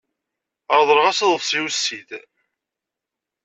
Reḍleɣ-as 0.77 1.19
aḍebsi 1.25 1.59
ussid. 1.65 2.09